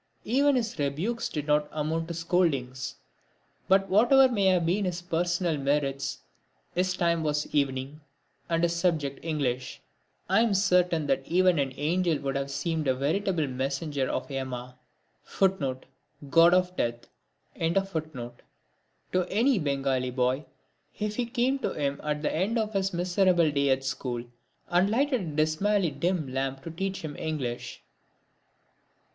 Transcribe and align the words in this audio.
Even 0.25 0.55
his 0.55 0.79
rebukes 0.79 1.29
did 1.29 1.45
not 1.45 1.67
amount 1.71 2.07
to 2.07 2.15
scoldings. 2.15 2.95
But 3.67 3.87
whatever 3.87 4.27
may 4.33 4.45
have 4.45 4.65
been 4.65 4.85
his 4.85 4.99
personal 4.99 5.57
merits, 5.59 6.21
his 6.73 6.97
time 6.97 7.21
was 7.21 7.45
evening, 7.53 8.01
and 8.49 8.63
his 8.63 8.75
subject 8.75 9.19
English! 9.21 9.79
I 10.27 10.41
am 10.41 10.55
certain 10.55 11.05
that 11.05 11.27
even 11.27 11.59
an 11.59 11.71
angel 11.77 12.17
would 12.21 12.35
have 12.35 12.49
seemed 12.49 12.87
a 12.87 12.95
veritable 12.95 13.45
messenger 13.45 14.09
of 14.09 14.31
Yama 14.31 14.79
to 15.39 15.77
any 19.29 19.59
Bengali 19.59 20.09
boy 20.11 20.45
if 20.97 21.15
he 21.15 21.25
came 21.27 21.59
to 21.59 21.73
him 21.73 22.01
at 22.03 22.23
the 22.23 22.35
end 22.35 22.57
of 22.57 22.73
his 22.73 22.91
miserable 22.91 23.51
day 23.51 23.69
at 23.69 23.83
school, 23.83 24.23
and 24.67 24.89
lighted 24.89 25.21
a 25.21 25.25
dismally 25.25 25.91
dim 25.91 26.33
lamp 26.33 26.63
to 26.63 26.71
teach 26.71 27.03
him 27.03 27.15
English. 27.17 27.83